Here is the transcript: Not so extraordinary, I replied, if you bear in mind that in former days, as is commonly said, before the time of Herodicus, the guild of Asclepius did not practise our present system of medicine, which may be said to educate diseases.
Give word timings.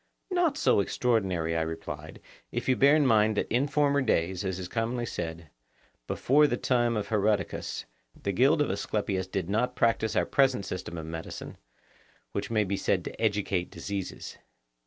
Not 0.31 0.57
so 0.57 0.79
extraordinary, 0.79 1.55
I 1.55 1.61
replied, 1.61 2.21
if 2.51 2.67
you 2.67 2.75
bear 2.75 2.95
in 2.95 3.05
mind 3.05 3.37
that 3.37 3.47
in 3.53 3.67
former 3.67 4.01
days, 4.01 4.43
as 4.43 4.57
is 4.57 4.67
commonly 4.67 5.05
said, 5.05 5.51
before 6.07 6.47
the 6.47 6.57
time 6.57 6.97
of 6.97 7.09
Herodicus, 7.09 7.85
the 8.19 8.31
guild 8.31 8.63
of 8.63 8.71
Asclepius 8.71 9.27
did 9.27 9.47
not 9.47 9.75
practise 9.75 10.15
our 10.15 10.25
present 10.25 10.65
system 10.65 10.97
of 10.97 11.05
medicine, 11.05 11.55
which 12.31 12.49
may 12.49 12.63
be 12.63 12.77
said 12.77 13.05
to 13.05 13.21
educate 13.21 13.69
diseases. 13.69 14.39